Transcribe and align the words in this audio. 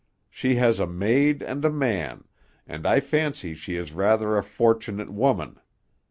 She 0.31 0.55
has 0.55 0.79
a 0.79 0.87
maid 0.87 1.43
and 1.43 1.63
a 1.63 1.69
man, 1.69 2.23
and 2.65 2.87
I 2.87 2.99
fancy 2.99 3.53
she 3.53 3.75
is 3.75 3.93
rather 3.93 4.35
a 4.35 4.43
fortunate 4.43 5.13
woman. 5.13 5.59